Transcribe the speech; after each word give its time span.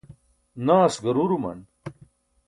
naas 0.65 0.95
garuruman 1.03 1.59